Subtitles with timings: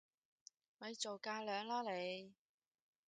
[0.79, 2.33] 咪做架樑啦你！